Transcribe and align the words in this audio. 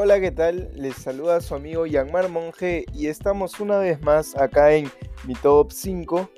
Hola, 0.00 0.20
¿qué 0.20 0.30
tal? 0.30 0.70
Les 0.76 0.94
saluda 0.94 1.40
su 1.40 1.56
amigo 1.56 1.84
Yanmar 1.84 2.28
Monge 2.28 2.84
y 2.94 3.08
estamos 3.08 3.58
una 3.58 3.78
vez 3.78 4.00
más 4.00 4.36
acá 4.36 4.72
en 4.72 4.88
mi 5.26 5.34
top 5.34 5.72
5. 5.72 6.30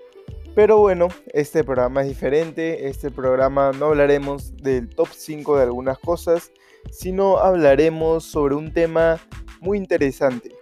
Pero 0.54 0.79
bueno, 0.79 1.09
este 1.35 1.62
programa 1.62 2.01
es 2.01 2.09
diferente. 2.09 2.88
Este 2.88 3.11
programa 3.11 3.73
no 3.73 3.88
hablaremos 3.88 4.57
del 4.57 4.88
top 4.88 5.09
5 5.15 5.59
de 5.59 5.65
algunas 5.65 5.99
cosas, 5.99 6.53
sino 6.91 7.37
hablaremos 7.37 8.24
sobre 8.24 8.54
un 8.54 8.73
tema 8.73 9.21
muy 9.61 9.77
interesante. 9.77 10.56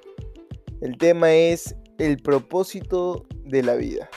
El 0.80 0.98
tema 0.98 1.32
es 1.32 1.76
el 1.98 2.16
propósito 2.16 3.26
de 3.44 3.62
la 3.62 3.76
vida. 3.76 4.10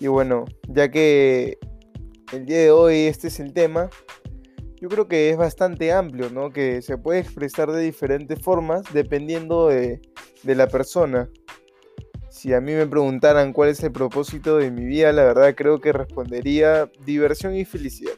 Y 0.00 0.06
bueno, 0.06 0.46
ya 0.68 0.90
que 0.90 1.58
el 2.32 2.46
día 2.46 2.60
de 2.60 2.70
hoy 2.70 3.00
este 3.00 3.28
es 3.28 3.38
el 3.40 3.52
tema, 3.52 3.90
yo 4.80 4.88
creo 4.88 5.08
que 5.08 5.30
es 5.30 5.36
bastante 5.36 5.92
amplio, 5.92 6.30
¿no? 6.30 6.50
Que 6.50 6.82
se 6.82 6.98
puede 6.98 7.20
expresar 7.20 7.70
de 7.72 7.82
diferentes 7.82 8.40
formas 8.40 8.82
dependiendo 8.92 9.68
de, 9.68 10.00
la 10.44 10.68
persona. 10.68 11.28
Si 12.30 12.54
a 12.54 12.60
mí 12.60 12.72
me 12.72 12.86
preguntaran 12.86 13.52
cuál 13.52 13.70
es 13.70 13.82
el 13.82 13.90
propósito 13.90 14.58
de 14.58 14.70
mi 14.70 14.84
vida, 14.84 15.12
la 15.12 15.24
verdad 15.24 15.54
creo 15.56 15.80
que 15.80 15.92
respondería 15.92 16.90
diversión 17.04 17.56
y 17.56 17.64
felicidad. 17.64 18.14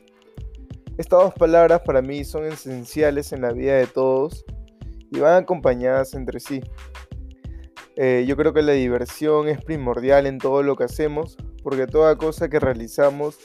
Estas 0.98 1.20
dos 1.20 1.34
palabras 1.34 1.80
para 1.80 2.02
mí 2.02 2.24
son 2.24 2.44
esenciales 2.44 3.32
en 3.32 3.40
la 3.40 3.52
vida 3.52 3.76
de 3.76 3.86
todos 3.86 4.44
y 5.10 5.18
van 5.18 5.42
acompañadas 5.42 6.12
entre 6.12 6.40
sí. 6.40 6.60
Eh, 7.96 8.24
yo 8.28 8.36
creo 8.36 8.52
que 8.52 8.62
la 8.62 8.72
diversión 8.72 9.48
es 9.48 9.64
primordial 9.64 10.26
en 10.26 10.38
todo 10.38 10.62
lo 10.62 10.76
que 10.76 10.84
hacemos, 10.84 11.38
porque 11.62 11.86
toda 11.86 12.16
cosa 12.16 12.50
que 12.50 12.60
realizamos 12.60 13.38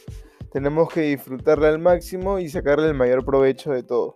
tenemos 0.55 0.87
que 0.87 1.01
disfrutarla 1.01 1.67
al 1.67 1.79
máximo 1.79 2.39
y 2.39 2.47
sacarle 2.47 2.87
el 2.87 2.93
mayor 2.93 3.25
provecho 3.25 3.73
de 3.73 3.83
todo. 3.83 4.15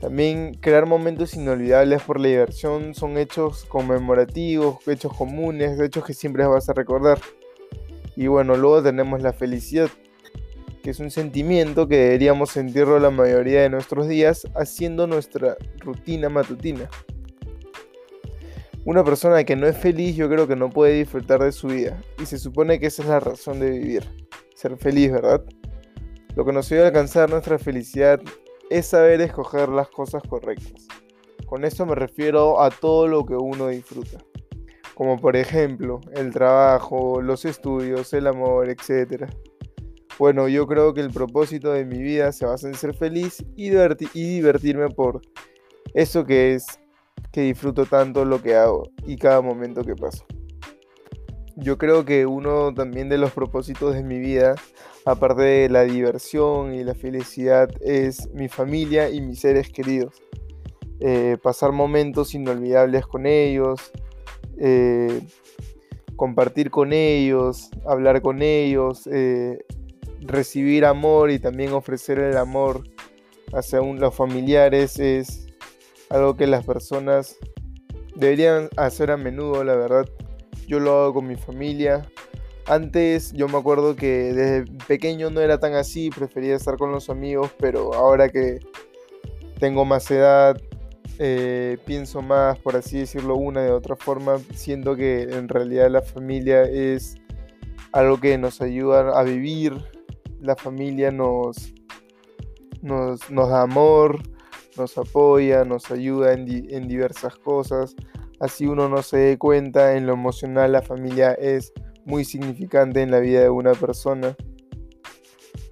También 0.00 0.54
crear 0.54 0.84
momentos 0.84 1.34
inolvidables 1.34 2.02
por 2.02 2.18
la 2.18 2.26
diversión 2.26 2.92
son 2.92 3.16
hechos 3.16 3.66
conmemorativos, 3.66 4.78
hechos 4.88 5.16
comunes, 5.16 5.78
hechos 5.78 6.04
que 6.04 6.12
siempre 6.12 6.44
vas 6.44 6.68
a 6.68 6.72
recordar. 6.72 7.20
Y 8.16 8.26
bueno, 8.26 8.56
luego 8.56 8.82
tenemos 8.82 9.22
la 9.22 9.32
felicidad, 9.32 9.90
que 10.82 10.90
es 10.90 10.98
un 10.98 11.12
sentimiento 11.12 11.86
que 11.86 11.98
deberíamos 11.98 12.50
sentirlo 12.50 12.98
la 12.98 13.10
mayoría 13.10 13.62
de 13.62 13.70
nuestros 13.70 14.08
días 14.08 14.48
haciendo 14.56 15.06
nuestra 15.06 15.56
rutina 15.78 16.28
matutina. 16.30 16.90
Una 18.84 19.04
persona 19.04 19.44
que 19.44 19.54
no 19.54 19.68
es 19.68 19.76
feliz 19.76 20.16
yo 20.16 20.28
creo 20.28 20.48
que 20.48 20.56
no 20.56 20.68
puede 20.68 20.94
disfrutar 20.94 21.44
de 21.44 21.52
su 21.52 21.68
vida 21.68 22.02
y 22.20 22.26
se 22.26 22.38
supone 22.38 22.80
que 22.80 22.86
esa 22.86 23.04
es 23.04 23.08
la 23.08 23.20
razón 23.20 23.60
de 23.60 23.70
vivir 23.70 24.25
ser 24.56 24.76
feliz, 24.78 25.12
¿verdad? 25.12 25.44
Lo 26.34 26.44
que 26.44 26.52
nos 26.52 26.72
ayuda 26.72 26.84
a 26.84 26.88
alcanzar 26.88 27.30
nuestra 27.30 27.58
felicidad 27.58 28.20
es 28.70 28.86
saber 28.86 29.20
escoger 29.20 29.68
las 29.68 29.88
cosas 29.88 30.22
correctas. 30.28 30.88
Con 31.46 31.64
esto 31.64 31.86
me 31.86 31.94
refiero 31.94 32.60
a 32.60 32.70
todo 32.70 33.06
lo 33.06 33.24
que 33.24 33.34
uno 33.34 33.68
disfruta, 33.68 34.18
como 34.94 35.20
por 35.20 35.36
ejemplo 35.36 36.00
el 36.14 36.32
trabajo, 36.32 37.20
los 37.20 37.44
estudios, 37.44 38.12
el 38.14 38.26
amor, 38.26 38.68
etc. 38.68 39.30
Bueno, 40.18 40.48
yo 40.48 40.66
creo 40.66 40.94
que 40.94 41.02
el 41.02 41.10
propósito 41.10 41.72
de 41.72 41.84
mi 41.84 42.02
vida 42.02 42.32
se 42.32 42.46
basa 42.46 42.66
en 42.66 42.74
ser 42.74 42.94
feliz 42.94 43.44
y, 43.56 43.70
y 44.14 44.34
divertirme 44.36 44.88
por 44.88 45.20
eso 45.94 46.24
que 46.24 46.54
es 46.54 46.66
que 47.30 47.42
disfruto 47.42 47.84
tanto 47.84 48.24
lo 48.24 48.42
que 48.42 48.56
hago 48.56 48.84
y 49.06 49.16
cada 49.16 49.42
momento 49.42 49.84
que 49.84 49.94
paso 49.94 50.26
yo 51.56 51.78
creo 51.78 52.04
que 52.04 52.26
uno 52.26 52.72
también 52.74 53.08
de 53.08 53.16
los 53.16 53.32
propósitos 53.32 53.94
de 53.94 54.02
mi 54.02 54.18
vida, 54.18 54.54
aparte 55.06 55.42
de 55.42 55.68
la 55.70 55.84
diversión 55.84 56.74
y 56.74 56.84
la 56.84 56.94
felicidad, 56.94 57.70
es 57.80 58.30
mi 58.34 58.48
familia 58.48 59.08
y 59.08 59.22
mis 59.22 59.40
seres 59.40 59.70
queridos. 59.70 60.22
Eh, 61.00 61.38
pasar 61.42 61.72
momentos 61.72 62.34
inolvidables 62.34 63.06
con 63.06 63.26
ellos, 63.26 63.90
eh, 64.58 65.22
compartir 66.16 66.70
con 66.70 66.92
ellos, 66.92 67.70
hablar 67.86 68.20
con 68.20 68.42
ellos, 68.42 69.08
eh, 69.10 69.64
recibir 70.20 70.84
amor 70.84 71.30
y 71.30 71.38
también 71.38 71.72
ofrecer 71.72 72.18
el 72.18 72.36
amor 72.36 72.84
hacia 73.52 73.80
los 73.80 74.14
familiares 74.14 74.98
es 74.98 75.46
algo 76.10 76.36
que 76.36 76.46
las 76.46 76.66
personas 76.66 77.36
deberían 78.14 78.68
hacer 78.76 79.10
a 79.10 79.16
menudo, 79.16 79.64
la 79.64 79.76
verdad 79.76 80.06
yo 80.66 80.80
lo 80.80 80.92
hago 80.92 81.14
con 81.14 81.26
mi 81.26 81.36
familia. 81.36 82.06
Antes 82.66 83.32
yo 83.32 83.48
me 83.48 83.58
acuerdo 83.58 83.94
que 83.94 84.32
desde 84.32 84.64
pequeño 84.86 85.30
no 85.30 85.40
era 85.40 85.58
tan 85.60 85.74
así, 85.74 86.10
prefería 86.10 86.56
estar 86.56 86.76
con 86.76 86.90
los 86.90 87.08
amigos, 87.08 87.52
pero 87.58 87.94
ahora 87.94 88.28
que 88.28 88.58
tengo 89.60 89.84
más 89.84 90.10
edad, 90.10 90.60
eh, 91.18 91.78
pienso 91.86 92.22
más, 92.22 92.58
por 92.58 92.76
así 92.76 92.98
decirlo, 92.98 93.36
una 93.36 93.62
de 93.62 93.70
otra 93.70 93.94
forma, 93.94 94.38
siento 94.54 94.96
que 94.96 95.22
en 95.22 95.48
realidad 95.48 95.90
la 95.90 96.02
familia 96.02 96.62
es 96.62 97.16
algo 97.92 98.20
que 98.20 98.36
nos 98.36 98.60
ayuda 98.60 99.18
a 99.18 99.22
vivir, 99.22 99.72
la 100.40 100.56
familia 100.56 101.12
nos, 101.12 101.72
nos, 102.82 103.20
da 103.30 103.62
amor, 103.62 104.20
nos 104.76 104.98
apoya, 104.98 105.64
nos 105.64 105.90
ayuda 105.92 106.32
en, 106.32 106.48
en 106.68 106.88
diversas 106.88 107.36
cosas 107.36 107.94
así 108.40 108.66
uno 108.66 108.88
no 108.88 109.02
se 109.02 109.16
dé 109.18 109.38
cuenta, 109.38 109.96
en 109.96 110.06
lo 110.06 110.12
emocional 110.12 110.72
la 110.72 110.82
familia 110.82 111.32
es 111.32 111.72
muy 112.04 112.24
significante 112.24 113.02
en 113.02 113.10
la 113.10 113.18
vida 113.18 113.40
de 113.40 113.50
una 113.50 113.72
persona. 113.72 114.36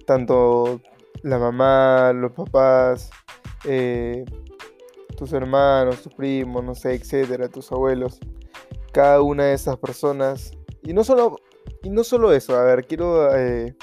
Tanto 0.05 0.81
la 1.23 1.39
mamá, 1.39 2.13
los 2.13 2.33
papás, 2.33 3.09
eh, 3.65 4.25
tus 5.17 5.33
hermanos, 5.33 6.01
tus 6.03 6.13
primos, 6.13 6.63
no 6.63 6.75
sé, 6.75 6.93
etcétera, 6.93 7.47
tus 7.47 7.71
abuelos. 7.71 8.19
Cada 8.91 9.21
una 9.21 9.45
de 9.45 9.53
esas 9.53 9.77
personas. 9.77 10.51
Y 10.83 10.93
no 10.93 11.03
solo, 11.03 11.37
y 11.81 11.89
no 11.89 12.03
solo 12.03 12.31
eso, 12.31 12.55
a 12.55 12.63
ver, 12.63 12.85
quiero 12.85 13.35
eh, 13.35 13.75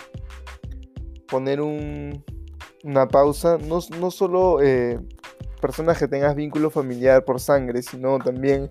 poner 1.27 1.61
una 1.61 3.09
pausa. 3.09 3.59
No, 3.59 3.81
no 3.99 4.11
solo 4.11 4.63
eh, 4.63 5.01
personas 5.63 5.99
que 5.99 6.09
tengas 6.09 6.37
vínculo 6.37 6.69
familiar 6.69 7.25
por 7.25 7.41
sangre, 7.41 7.81
sino 7.81 8.19
también 8.19 8.69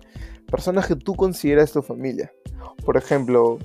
personas 0.48 0.86
que 0.86 0.94
tú 0.94 1.14
consideras 1.16 1.72
tu 1.72 1.82
familia. 1.82 2.30
Por 2.84 2.96
ejemplo, 2.96 3.58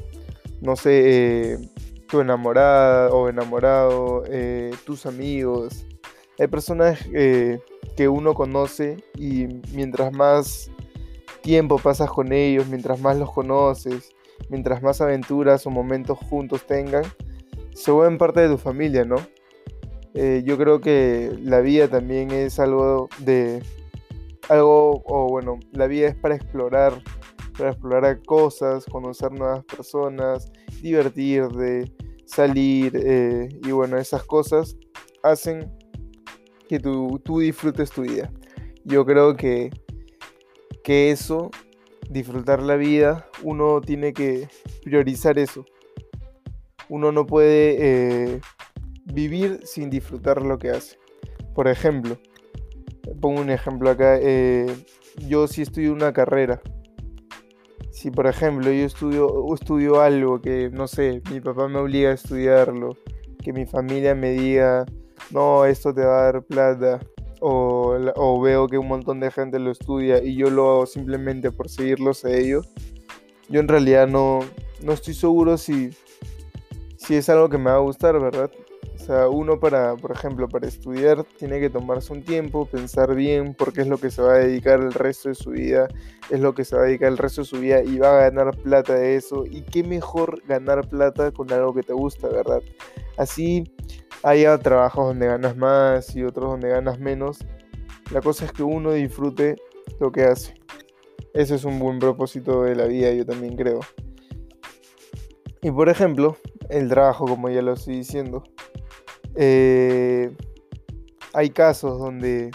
no 0.62 0.76
sé, 0.76 1.54
eh, 1.54 1.70
tu 2.08 2.22
enamorada 2.22 3.10
o 3.10 3.30
enamorado, 3.30 4.24
eh, 4.28 4.72
tus 4.86 5.06
amigos. 5.06 5.86
Hay 6.40 6.48
personas 6.48 7.00
eh, 7.14 7.60
que 7.96 8.08
uno 8.08 8.34
conoce 8.34 8.98
y 9.16 9.48
mientras 9.74 10.12
más 10.14 10.72
tiempo 11.42 11.78
pasas 11.78 12.10
con 12.10 12.32
ellos, 12.32 12.68
mientras 12.68 13.00
más 13.00 13.18
los 13.18 13.32
conoces, 13.32 14.10
mientras 14.50 14.82
más 14.82 15.02
aventuras 15.02 15.68
o 15.68 15.70
momentos 15.70 16.18
juntos 16.18 16.66
tengan, 16.66 17.04
se 17.74 17.92
vuelven 17.92 18.18
parte 18.18 18.42
de 18.42 18.50
tu 18.50 18.58
familia, 18.58 19.04
¿no? 19.04 19.18
Eh, 20.20 20.42
yo 20.44 20.58
creo 20.58 20.82
que 20.82 21.38
la 21.44 21.62
vida 21.62 21.88
también 21.88 22.32
es 22.32 22.60
algo 22.60 23.08
de 23.20 23.62
algo 24.50 25.04
o 25.06 25.30
bueno 25.30 25.60
la 25.74 25.86
vida 25.86 26.08
es 26.08 26.16
para 26.16 26.36
explorar 26.36 27.04
para 27.56 27.70
explorar 27.70 28.24
cosas 28.24 28.86
conocer 28.86 29.32
nuevas 29.32 29.64
personas 29.66 30.52
divertirte 30.82 31.94
salir 32.26 32.94
eh, 32.96 33.48
y 33.64 33.70
bueno 33.70 33.98
esas 33.98 34.24
cosas 34.24 34.76
hacen 35.22 35.72
que 36.68 36.80
tú, 36.80 37.22
tú 37.24 37.40
disfrutes 37.40 37.92
tu 37.92 38.02
vida. 38.02 38.32
Yo 38.86 39.06
creo 39.06 39.36
que 39.36 39.70
que 40.84 41.12
eso 41.12 41.52
disfrutar 42.10 42.64
la 42.64 42.76
vida 42.76 43.28
uno 43.44 43.82
tiene 43.82 44.14
que 44.14 44.48
priorizar 44.84 45.38
eso. 45.38 45.64
Uno 46.90 47.12
no 47.12 47.28
puede 47.28 47.76
eh, 47.80 48.42
vivir 49.14 49.62
sin 49.64 49.90
disfrutar 49.90 50.42
lo 50.42 50.58
que 50.58 50.72
hace. 50.72 50.98
Por 51.54 51.68
ejemplo, 51.68 52.18
pongo 53.20 53.42
un 53.42 53.50
ejemplo 53.50 53.90
acá, 53.90 54.20
eh, 54.22 54.68
yo 55.28 55.48
si 55.48 55.62
estudio 55.62 55.94
una 55.94 56.14
carrera, 56.14 56.62
si 57.92 58.12
por 58.12 58.28
ejemplo 58.28 58.72
yo 58.72 58.86
estudio, 58.86 59.54
estudio 59.54 60.02
algo 60.02 60.40
que, 60.42 60.70
no 60.72 60.88
sé, 60.88 61.22
mi 61.32 61.42
papá 61.42 61.68
me 61.68 61.80
obliga 61.80 62.12
a 62.12 62.14
estudiarlo, 62.14 62.96
que 63.44 63.54
mi 63.54 63.66
familia 63.66 64.14
me 64.14 64.32
diga, 64.32 64.86
no, 65.32 65.66
esto 65.66 65.94
te 65.94 66.06
va 66.06 66.20
a 66.20 66.24
dar 66.32 66.44
plata, 66.44 67.00
o, 67.40 68.42
veo 68.42 68.68
que 68.68 68.78
un 68.78 68.88
montón 68.88 69.20
de 69.20 69.32
gente 69.32 69.60
lo 69.60 69.72
estudia 69.72 70.24
y 70.24 70.36
yo 70.36 70.50
lo 70.50 70.70
hago 70.70 70.86
simplemente 70.86 71.52
por 71.52 71.70
seguirlos 71.70 72.26
a 72.26 72.32
ellos, 72.32 72.70
yo 73.50 73.60
en 73.60 73.68
realidad 73.68 74.08
no, 74.08 74.40
no 74.84 74.94
estoy 74.94 75.14
seguro 75.14 75.58
si, 75.58 75.92
si 76.98 77.16
es 77.16 77.30
algo 77.30 77.50
que 77.50 77.58
me 77.58 77.72
va 77.72 77.78
a 77.78 77.80
gustar, 77.80 78.20
¿verdad? 78.20 78.52
Sea, 78.98 79.30
uno 79.30 79.60
para, 79.60 79.96
por 79.96 80.12
ejemplo, 80.12 80.48
para 80.48 80.68
estudiar 80.68 81.24
tiene 81.38 81.60
que 81.60 81.70
tomarse 81.70 82.14
un 82.14 82.24
tiempo, 82.24 82.66
pensar 82.66 83.16
bien 83.16 83.54
por 83.54 83.74
qué 83.74 83.82
es 83.82 83.88
lo 83.88 83.98
que 83.98 84.12
se 84.12 84.22
va 84.22 84.34
a 84.34 84.38
dedicar 84.40 84.80
el 84.80 84.94
resto 84.94 85.30
de 85.30 85.36
su 85.36 85.52
vida, 85.52 85.88
es 86.30 86.40
lo 86.40 86.54
que 86.54 86.66
se 86.66 86.76
va 86.76 86.84
a 86.84 86.86
dedicar 86.86 87.10
el 87.10 87.18
resto 87.18 87.42
de 87.42 87.46
su 87.46 87.60
vida 87.60 87.84
y 87.84 87.98
va 88.00 88.18
a 88.18 88.30
ganar 88.30 88.56
plata 88.58 88.96
de 88.96 89.16
eso. 89.16 89.46
Y 89.46 89.62
qué 89.62 89.84
mejor 89.84 90.42
ganar 90.48 90.88
plata 90.88 91.32
con 91.32 91.52
algo 91.52 91.74
que 91.74 91.84
te 91.84 91.94
gusta, 91.94 92.28
¿verdad? 92.28 92.62
Así 93.18 93.64
haya 94.24 94.58
trabajos 94.58 95.08
donde 95.08 95.28
ganas 95.28 95.56
más 95.56 96.16
y 96.16 96.24
otros 96.24 96.52
donde 96.52 96.70
ganas 96.70 97.00
menos. 97.00 97.40
La 98.12 98.22
cosa 98.22 98.46
es 98.46 98.52
que 98.52 98.64
uno 98.64 98.92
disfrute 98.92 99.56
lo 100.00 100.12
que 100.12 100.24
hace. 100.24 100.54
Ese 101.34 101.56
es 101.56 101.66
un 101.66 101.78
buen 101.80 102.00
propósito 102.00 102.64
de 102.64 102.76
la 102.76 102.86
vida, 102.86 103.12
yo 103.12 103.26
también 103.26 103.56
creo. 103.56 103.82
Y 105.62 105.72
por 105.72 105.90
ejemplo, 105.90 106.38
el 106.70 106.90
trabajo, 106.90 107.26
como 107.26 107.50
ya 107.50 107.62
lo 107.62 107.74
estoy 107.74 107.98
diciendo. 107.98 108.44
Eh, 109.40 110.36
hay 111.34 111.52
casos 111.52 112.00
donde 112.00 112.50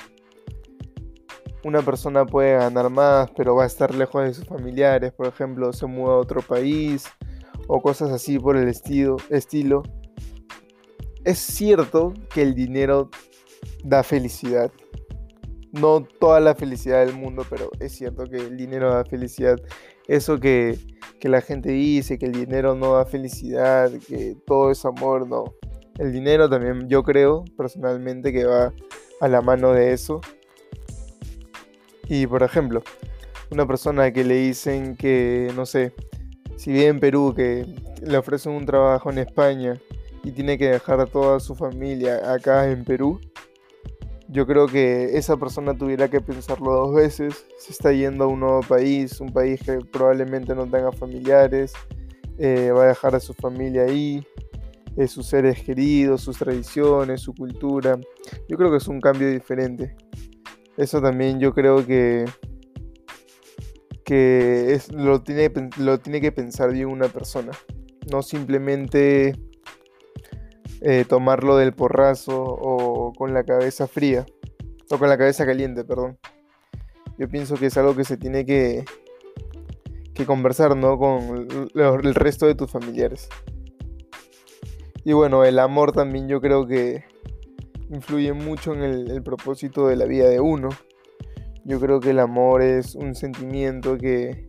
una 1.64 1.81
persona 1.82 2.26
puede 2.26 2.55
ganar 2.55 2.90
más, 2.90 3.31
pero 3.37 3.55
va 3.55 3.62
a 3.62 3.67
estar 3.67 3.94
lejos 3.94 4.25
de 4.25 4.34
sus 4.34 4.44
familiares, 4.44 5.12
por 5.12 5.29
ejemplo, 5.29 5.73
se 5.73 5.87
muda 5.87 6.14
a 6.14 6.19
otro 6.19 6.43
país 6.43 7.05
o 7.69 7.81
cosas 7.81 8.11
así 8.11 8.38
por 8.38 8.56
el 8.56 8.69
estilo. 8.69 9.17
estilo. 9.31 9.82
Es 11.25 11.38
cierto 11.38 12.12
que 12.34 12.43
el 12.43 12.55
dinero 12.55 13.11
da 13.85 14.02
felicidad. 14.02 14.73
No 15.70 16.05
toda 16.05 16.40
la 16.40 16.56
felicidad 16.56 17.06
del 17.06 17.14
mundo, 17.14 17.46
pero 17.49 17.70
es 17.78 17.93
cierto 17.93 18.25
que 18.25 18.38
el 18.38 18.56
dinero 18.56 18.93
da 18.93 19.05
felicidad. 19.05 19.56
Eso 20.08 20.40
que, 20.40 20.76
que 21.20 21.28
la 21.28 21.40
gente 21.40 21.70
dice, 21.70 22.19
que 22.19 22.26
el 22.26 22.32
dinero 22.32 22.75
no 22.75 22.94
da 22.94 23.06
felicidad, 23.06 23.93
que 24.08 24.37
todo 24.44 24.73
es 24.73 24.85
amor, 24.85 25.28
no. 25.28 25.44
El 25.99 26.12
dinero 26.12 26.49
también 26.49 26.89
yo 26.89 27.03
creo 27.03 27.44
personalmente 27.56 28.33
que 28.33 28.44
va 28.44 28.73
a 29.21 29.29
la 29.29 29.41
mano 29.41 29.73
de 29.73 29.93
eso. 29.93 30.21
Y 32.09 32.27
por 32.27 32.43
ejemplo, 32.43 32.83
una 33.50 33.67
persona 33.67 34.12
que 34.12 34.25
le 34.25 34.35
dicen 34.35 34.97
que, 34.97 35.53
no 35.55 35.67
sé, 35.67 35.93
si 36.56 36.73
vive 36.73 36.87
en 36.87 37.00
Perú, 37.00 37.35
que 37.37 37.67
le 38.03 38.17
ofrecen 38.17 38.53
un 38.53 38.67
trabajo 38.67 39.11
en 39.11 39.19
España 39.19 39.81
y 40.25 40.33
tiene 40.33 40.59
que 40.59 40.69
dejar 40.69 41.00
a 41.00 41.06
toda 41.06 41.41
su 41.41 41.55
familia 41.55 42.33
acá 42.33 42.71
en 42.71 42.85
Perú, 42.85 43.21
yo 44.29 44.47
creo 44.47 44.67
que 44.67 45.19
esa 45.19 45.37
persona 45.37 45.77
tuviera 45.77 46.09
que 46.09 46.21
pensarlo 46.21 46.73
dos 46.73 46.95
veces. 46.95 47.45
Se 47.59 47.71
está 47.71 47.93
yendo 47.93 48.25
a 48.25 48.27
un 48.29 48.41
nuevo 48.41 48.61
país, 48.62 49.21
un 49.21 49.31
país 49.31 49.61
que 49.62 49.79
probablemente 49.93 50.55
no 50.55 50.67
tenga 50.67 50.91
familiares, 50.91 51.75
eh, 52.38 52.71
va 52.71 52.85
a 52.85 52.87
dejar 52.88 53.15
a 53.15 53.21
su 53.21 53.35
familia 53.35 53.83
ahí, 53.83 54.27
eh, 54.97 55.09
sus 55.09 55.27
seres 55.27 55.62
queridos, 55.62 56.21
sus 56.21 56.39
tradiciones, 56.39 57.23
su 57.23 57.35
cultura. 57.35 57.99
Yo 58.49 58.56
creo 58.56 58.71
que 58.71 58.77
es 58.77 58.89
un 58.89 59.00
cambio 59.00 59.31
diferente. 59.31 59.97
Eso 60.77 61.00
también 61.00 61.41
yo 61.41 61.55
creo 61.55 61.87
que, 61.87 62.25
que 64.05 64.75
es, 64.75 64.93
lo, 64.93 65.23
tiene, 65.23 65.50
lo 65.79 65.99
tiene 65.99 66.21
que 66.21 66.33
pensar 66.33 66.73
bien 66.73 66.89
una 66.89 67.09
persona. 67.09 67.53
No 68.11 68.23
simplemente 68.23 69.35
eh, 70.83 71.05
tomarlo 71.09 71.56
del 71.56 71.73
porrazo 71.73 72.43
o 72.43 73.12
con 73.12 73.33
la 73.33 73.45
cabeza 73.45 73.87
fría. 73.87 74.27
O 74.91 74.99
con 74.99 75.09
la 75.09 75.17
cabeza 75.17 75.47
caliente, 75.47 75.85
perdón. 75.85 76.19
Yo 77.19 77.29
pienso 77.29 77.55
que 77.55 77.67
es 77.67 77.77
algo 77.79 77.97
que 77.97 78.05
se 78.05 78.17
tiene 78.19 78.45
que, 78.45 78.85
que 80.12 80.27
conversar, 80.27 80.77
¿no? 80.77 80.99
Con 80.99 81.49
el 81.75 82.15
resto 82.15 82.47
de 82.47 82.55
tus 82.55 82.71
familiares. 82.71 83.29
Y 85.04 85.12
bueno, 85.12 85.44
el 85.44 85.58
amor 85.58 85.93
también 85.93 86.28
yo 86.28 86.40
creo 86.40 86.66
que 86.66 87.04
influye 87.90 88.32
mucho 88.32 88.72
en 88.72 88.82
el, 88.82 89.22
propósito 89.22 89.87
de 89.87 89.96
la 89.96 90.06
vida 90.06 90.28
de 90.28 90.40
uno. 90.40 90.69
Yo 91.64 91.81
creo 91.81 92.00
que 92.00 92.10
el 92.10 92.20
amor 92.20 92.62
es 92.62 92.94
un 92.94 93.14
sentimiento 93.14 93.99
que 93.99 94.49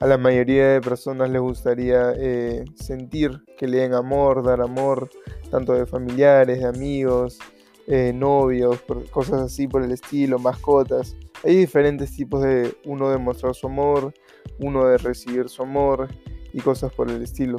a 0.00 0.06
la 0.06 0.18
mayoría 0.18 0.68
de 0.68 0.80
personas 0.80 1.30
les 1.30 1.40
gustaría 1.40 2.12
eh, 2.16 2.64
sentir, 2.74 3.42
que 3.56 3.66
le 3.66 3.78
den 3.78 3.94
amor, 3.94 4.44
dar 4.44 4.60
amor, 4.60 5.10
tanto 5.50 5.72
de 5.72 5.86
familiares, 5.86 6.60
de 6.60 6.66
amigos, 6.66 7.38
eh, 7.86 8.12
novios, 8.14 8.78
cosas 9.10 9.40
así 9.40 9.66
por 9.66 9.82
el 9.82 9.90
estilo, 9.90 10.38
mascotas. 10.38 11.16
Hay 11.44 11.56
diferentes 11.56 12.14
tipos 12.14 12.42
de 12.42 12.76
uno 12.84 13.10
de 13.10 13.18
mostrar 13.18 13.54
su 13.54 13.66
amor, 13.66 14.12
uno 14.60 14.86
de 14.86 14.98
recibir 14.98 15.48
su 15.48 15.62
amor 15.62 16.08
y 16.52 16.60
cosas 16.60 16.92
por 16.92 17.10
el 17.10 17.22
estilo. 17.22 17.58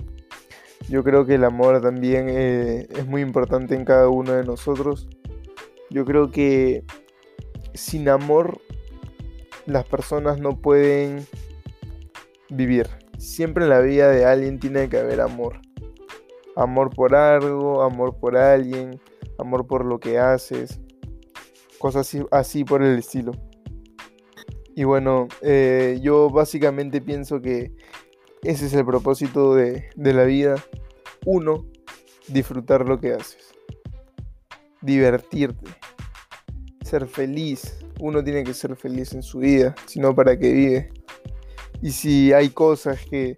Yo 0.90 1.04
creo 1.04 1.24
que 1.26 1.36
el 1.36 1.44
amor 1.44 1.80
también 1.82 2.28
eh, 2.30 2.88
es 2.90 3.06
muy 3.06 3.22
importante 3.22 3.76
en 3.76 3.86
cada 3.86 4.10
uno 4.10 4.34
de 4.34 4.44
nosotros. 4.44 5.08
Yo 5.92 6.04
creo 6.04 6.32
que 6.32 6.84
sin 7.76 8.10
amor 8.10 8.60
las 9.68 9.86
personas 9.86 10.40
no 10.40 10.60
pueden 10.60 11.28
vivir. 12.50 12.88
Siempre 13.20 13.66
en 13.66 13.70
la 13.70 13.82
vida 13.82 14.10
de 14.10 14.26
alguien 14.26 14.60
tiene 14.60 14.90
que 14.90 14.98
haber 14.98 15.22
amor. 15.22 15.60
Amor 16.56 16.90
por 16.90 17.14
algo, 17.14 17.84
amor 17.84 18.18
por 18.20 18.36
alguien, 18.36 19.00
amor 19.38 19.68
por 19.68 19.86
lo 19.86 20.00
que 20.00 20.18
haces. 20.18 20.82
Cosas 21.78 22.18
así, 22.32 22.64
por 22.64 22.82
el 22.82 22.98
estilo. 22.98 23.34
Y 24.76 24.86
bueno, 24.86 25.28
eh, 25.42 26.00
yo 26.02 26.32
básicamente 26.32 27.00
pienso 27.00 27.42
que 27.42 27.74
ese 28.44 28.68
es 28.68 28.74
el 28.74 28.86
propósito 28.86 29.56
de, 29.56 29.90
la 29.96 30.24
vida. 30.24 30.56
Uno, 31.26 31.66
disfrutar 32.28 32.88
lo 32.88 33.00
que 33.00 33.14
haces. 33.14 33.54
Divertirte. 34.82 35.70
Ser 36.82 37.08
feliz. 37.08 37.78
Uno 38.00 38.24
tiene 38.24 38.46
que 38.46 38.54
ser 38.54 38.76
feliz 38.78 39.14
en 39.14 39.24
su 39.24 39.40
vida, 39.40 39.76
sino 39.86 40.16
para 40.16 40.38
que 40.40 40.54
vive. 40.54 40.90
Y 41.82 41.92
si 41.92 42.32
hay 42.32 42.50
cosas 42.50 43.00
que, 43.06 43.36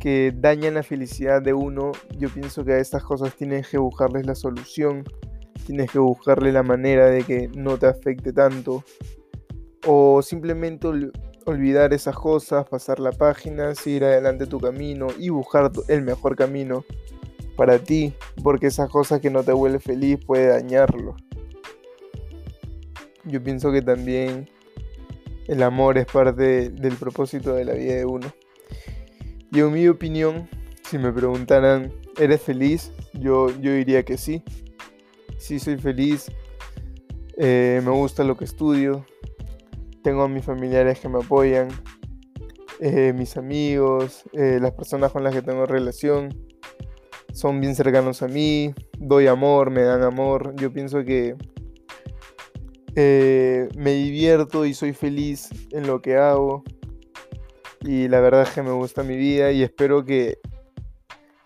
que 0.00 0.32
dañan 0.34 0.74
la 0.74 0.84
felicidad 0.84 1.42
de 1.42 1.52
uno, 1.52 1.90
yo 2.16 2.28
pienso 2.28 2.64
que 2.64 2.74
a 2.74 2.78
estas 2.78 3.02
cosas 3.02 3.34
tienes 3.34 3.68
que 3.68 3.78
buscarles 3.78 4.26
la 4.26 4.36
solución. 4.36 5.04
Tienes 5.66 5.90
que 5.90 5.98
buscarle 5.98 6.52
la 6.52 6.62
manera 6.62 7.06
de 7.06 7.24
que 7.24 7.48
no 7.48 7.78
te 7.78 7.88
afecte 7.88 8.32
tanto. 8.32 8.84
O 9.84 10.22
simplemente 10.22 10.86
olvidar 11.48 11.92
esas 11.92 12.16
cosas, 12.16 12.68
pasar 12.68 13.00
la 13.00 13.12
página, 13.12 13.74
seguir 13.74 14.04
adelante 14.04 14.46
tu 14.46 14.60
camino 14.60 15.08
y 15.18 15.30
buscar 15.30 15.70
el 15.88 16.02
mejor 16.02 16.36
camino 16.36 16.84
para 17.56 17.78
ti, 17.78 18.14
porque 18.42 18.68
esas 18.68 18.88
cosas 18.88 19.20
que 19.20 19.30
no 19.30 19.42
te 19.42 19.52
vuelven 19.52 19.80
feliz 19.80 20.18
puede 20.24 20.48
dañarlo. 20.48 21.16
Yo 23.24 23.42
pienso 23.42 23.72
que 23.72 23.82
también 23.82 24.48
el 25.48 25.62
amor 25.62 25.98
es 25.98 26.06
parte 26.06 26.70
del 26.70 26.94
propósito 26.96 27.54
de 27.54 27.64
la 27.64 27.74
vida 27.74 27.94
de 27.94 28.04
uno. 28.04 28.32
Y 29.50 29.60
en 29.60 29.72
mi 29.72 29.88
opinión, 29.88 30.48
si 30.88 30.98
me 30.98 31.12
preguntaran, 31.12 31.92
¿eres 32.18 32.42
feliz? 32.42 32.92
Yo, 33.14 33.48
yo 33.60 33.72
diría 33.72 34.02
que 34.04 34.18
sí. 34.18 34.42
Sí 35.38 35.58
soy 35.58 35.78
feliz. 35.78 36.30
Eh, 37.36 37.80
me 37.84 37.90
gusta 37.90 38.24
lo 38.24 38.36
que 38.36 38.44
estudio 38.44 39.04
tengo 40.02 40.22
a 40.22 40.28
mis 40.28 40.44
familiares 40.44 41.00
que 41.00 41.08
me 41.08 41.18
apoyan, 41.18 41.68
eh, 42.80 43.12
mis 43.12 43.36
amigos, 43.36 44.22
eh, 44.32 44.58
las 44.60 44.72
personas 44.72 45.12
con 45.12 45.24
las 45.24 45.34
que 45.34 45.42
tengo 45.42 45.66
relación, 45.66 46.28
son 47.32 47.60
bien 47.60 47.74
cercanos 47.74 48.22
a 48.22 48.28
mí, 48.28 48.74
doy 48.98 49.26
amor, 49.26 49.70
me 49.70 49.82
dan 49.82 50.02
amor. 50.02 50.54
Yo 50.56 50.72
pienso 50.72 51.04
que 51.04 51.36
eh, 52.96 53.68
me 53.76 53.92
divierto 53.92 54.64
y 54.64 54.74
soy 54.74 54.92
feliz 54.92 55.50
en 55.70 55.86
lo 55.86 56.00
que 56.00 56.16
hago. 56.16 56.64
Y 57.82 58.08
la 58.08 58.20
verdad 58.20 58.42
es 58.42 58.50
que 58.50 58.62
me 58.62 58.72
gusta 58.72 59.04
mi 59.04 59.16
vida 59.16 59.52
y 59.52 59.62
espero 59.62 60.04
que 60.04 60.38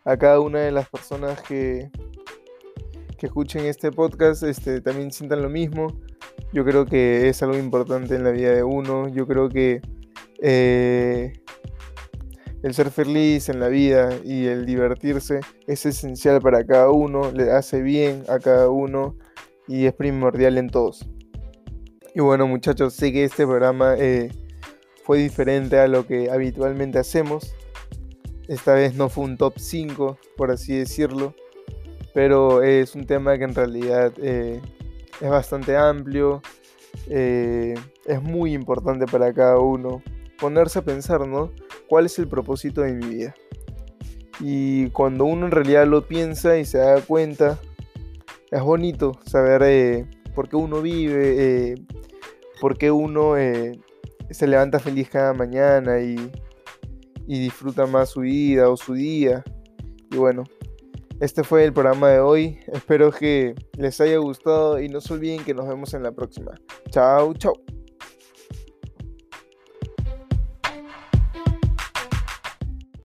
a 0.05 0.17
cada 0.17 0.41
una 0.41 0.61
de 0.61 0.73
las 0.73 0.89
personas 0.89 1.43
que, 1.43 1.91
que 3.19 3.27
escuchen 3.27 3.67
este 3.67 3.93
podcast 3.93 4.43
este, 4.45 4.81
también 4.81 5.13
sientan 5.13 5.43
lo 5.43 5.51
mismo 5.51 5.89
yo 6.53 6.65
creo 6.65 6.87
que 6.87 7.29
es 7.29 7.43
algo 7.43 7.59
importante 7.59 8.15
en 8.15 8.25
la 8.25 8.31
vida 8.31 8.55
de 8.55 8.63
uno. 8.63 9.09
Yo 9.09 9.27
creo 9.27 9.49
que 9.49 9.81
eh, 10.41 11.33
el 12.63 12.75
ser 12.75 12.91
feliz 12.91 13.49
en 13.49 13.59
la 13.59 13.69
vida 13.69 14.11
y 14.25 14.47
el 14.47 14.67
divertirse 14.67 15.41
es 15.67 15.87
esencial 15.87 16.41
para 16.41 16.65
cada 16.65 16.91
uno, 16.91 17.33
le 17.33 17.51
hace 17.53 17.81
bien 17.83 18.25
a 18.29 18.39
cada 18.39 18.69
uno 18.69 19.17
y 19.67 19.87
es 19.87 19.95
primordial 19.95 20.59
en 20.59 20.69
todos. 20.69 21.09
Y 22.15 22.21
bueno 22.21 22.47
muchachos, 22.47 22.93
sé 22.95 23.13
que 23.13 23.25
este 23.25 23.47
programa 23.47 23.95
eh, 23.97 24.31
fue 25.05 25.19
diferente 25.19 25.79
a 25.79 25.89
lo 25.89 26.07
que 26.07 26.31
habitualmente 26.31 26.99
hacemos. 26.99 27.55
Esta 28.47 28.75
vez 28.75 28.95
no 28.95 29.09
fue 29.09 29.25
un 29.25 29.39
top 29.39 29.55
5, 29.57 30.19
por 30.37 30.51
así 30.51 30.77
decirlo, 30.77 31.35
pero 32.13 32.63
es 32.63 32.95
un 32.95 33.07
tema 33.07 33.39
que 33.39 33.45
en 33.45 33.55
realidad 33.55 34.13
eh, 34.21 34.61
es 35.23 35.31
bastante 35.31 35.77
amplio, 35.77 36.43
eh, 37.09 37.75
es 38.07 38.21
muy 38.21 38.55
importante 38.55 39.07
para 39.07 39.33
cada 39.33 39.59
uno 39.59 40.03
ponerse 40.41 40.81
a 40.81 40.85
pensar. 40.85 41.21
¿Cuál 41.89 42.07
es 42.07 42.19
el 42.19 42.27
propósito 42.27 42.81
de 42.81 42.95
mi 42.95 43.07
vida? 43.07 43.35
Y 44.41 44.91
cuando 44.91 45.25
uno 45.25 45.47
en 45.47 45.53
realidad 45.53 45.87
lo 45.87 46.09
piensa 46.09 46.59
y 46.59 46.65
se 46.65 46.79
da 46.79 47.01
cuenta, 47.03 47.61
es 48.51 48.63
bonito 48.63 49.13
saber 49.25 49.63
eh, 49.65 50.07
por 50.35 50.49
qué 50.49 50.57
uno 50.57 50.83
vive, 50.83 51.71
eh, 51.71 51.75
por 52.61 52.77
qué 52.77 52.91
uno 52.91 53.35
se 53.37 54.47
levanta 54.49 54.81
feliz 54.81 55.09
cada 55.09 55.35
mañana 55.35 56.01
y, 56.01 56.17
y 57.29 57.39
disfruta 57.39 57.87
más 57.87 58.09
su 58.11 58.23
vida 58.23 58.69
o 58.69 58.77
su 58.77 58.95
día. 58.95 59.45
Y 60.11 60.17
bueno, 60.17 60.43
Este 61.23 61.45
fue 61.45 61.63
el 61.63 61.73
programa 61.73 62.09
de 62.09 62.19
hoy. 62.19 62.59
Espero 62.73 63.13
que 63.13 63.55
les 63.79 64.01
haya 64.01 64.17
gustado 64.17 64.81
y 64.81 64.89
no 64.89 65.01
se 65.01 65.15
olviden 65.15 65.45
que 65.45 65.55
nos 65.55 65.69
vemos 65.69 65.95
en 65.95 66.03
la 66.03 66.11
próxima. 66.11 66.51
Chao, 66.91 67.33
chao. 67.35 67.62